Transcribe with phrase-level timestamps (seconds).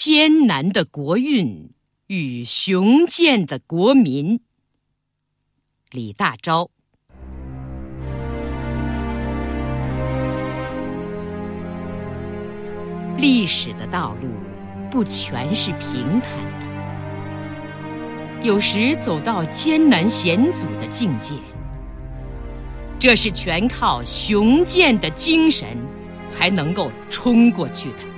[0.00, 1.72] 艰难的国运
[2.06, 4.38] 与雄健的国民。
[5.90, 6.68] 李大钊。
[13.16, 14.30] 历史的道路
[14.88, 16.30] 不全是平坦
[16.60, 16.66] 的，
[18.44, 21.34] 有时走到艰难险阻的境界，
[23.00, 25.66] 这是全靠雄健的精神
[26.28, 28.17] 才能够冲过去的。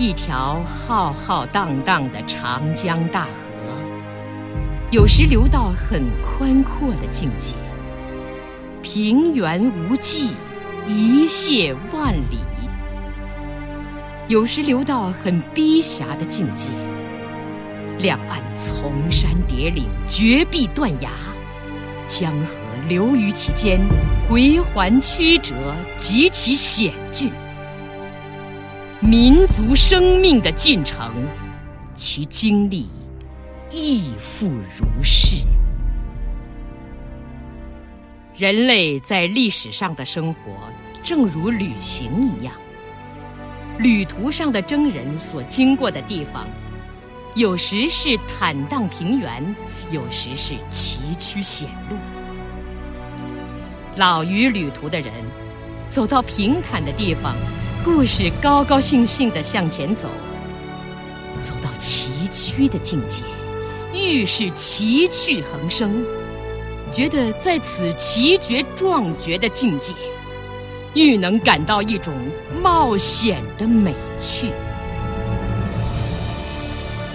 [0.00, 3.28] 一条浩浩荡荡的长江大河，
[4.90, 7.54] 有时流到很宽阔的境界，
[8.80, 10.30] 平原无际。
[10.86, 12.38] 一泻万里，
[14.26, 16.68] 有时流到很逼狭的境界，
[17.98, 21.10] 两岸丛山叠岭，绝壁断崖，
[22.08, 22.54] 江河
[22.88, 23.78] 流于其间，
[24.26, 25.54] 回环曲折，
[25.98, 27.30] 极其险峻。
[29.02, 31.14] 民族生命的进程，
[31.94, 32.86] 其经历
[33.70, 35.36] 亦复如是。
[38.36, 40.38] 人类在历史上的生活，
[41.02, 42.52] 正如旅行一样。
[43.78, 46.46] 旅途上的征人所经过的地方，
[47.34, 49.56] 有时是坦荡平原，
[49.90, 51.96] 有时是崎岖险路。
[53.96, 55.10] 老于旅途的人，
[55.88, 57.34] 走到平坦的地方，
[57.82, 60.06] 故事高高兴兴地向前走；
[61.40, 63.22] 走到崎岖的境界，
[63.94, 66.04] 愈是奇趣横生。
[66.90, 69.94] 觉得在此奇绝壮绝的境界，
[70.92, 72.12] 愈能感到一种
[72.62, 74.50] 冒险的美趣。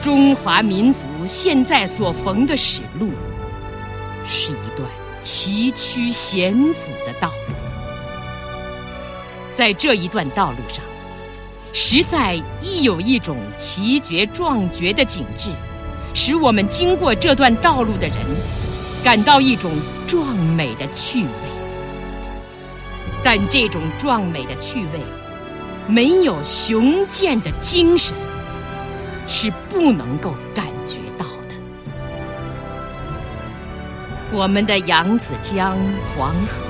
[0.00, 3.10] 中华民族现在所逢的史路，
[4.26, 4.88] 是一段
[5.20, 7.45] 崎岖险阻的道路。
[9.56, 10.84] 在这一段道路上，
[11.72, 15.48] 实在亦有一种奇绝壮绝的景致，
[16.12, 18.16] 使我们经过这段道路的人。
[19.02, 19.70] 感到一种
[20.06, 21.30] 壮美的趣味，
[23.22, 25.00] 但这种壮美的趣味，
[25.86, 28.14] 没有雄健的精神，
[29.28, 31.54] 是不能够感觉到的。
[34.32, 35.78] 我们的扬子江、
[36.16, 36.65] 黄河，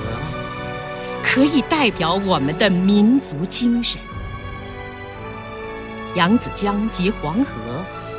[1.37, 4.01] 可以代表我们的民族精神。
[6.15, 7.51] 扬子江及黄河，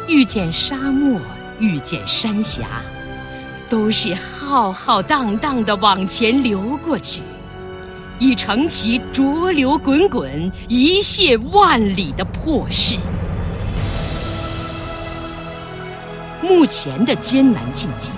[0.07, 1.19] 遇见沙漠，
[1.59, 2.67] 遇见山峡。
[3.67, 7.23] 都是浩浩荡荡的往前流过去，
[8.19, 12.99] 已成其浊流滚滚、一泻万里的破势。
[16.39, 18.11] 目前的艰难境界，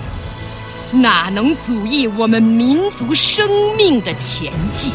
[0.92, 4.90] 哪能阻抑我们民族生命的前进？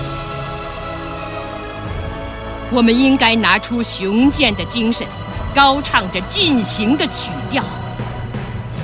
[2.72, 5.08] 我们应该拿出雄健的精神，
[5.54, 7.64] 高唱着进行的曲调。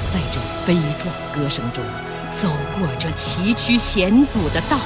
[0.07, 1.83] 在这悲壮歌声中，
[2.29, 4.83] 走过这崎岖险阻的道路。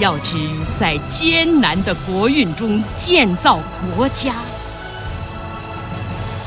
[0.00, 0.36] 要知，
[0.76, 3.58] 在艰难的国运中建造
[3.96, 4.34] 国家，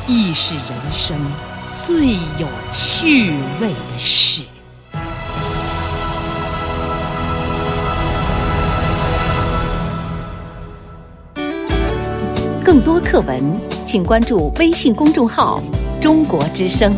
[0.07, 1.17] 亦是人生
[1.66, 4.44] 最有趣味的事。
[12.63, 13.72] 更多课文。
[13.91, 15.61] 请关注微信公众号
[15.99, 16.95] “中国之声”。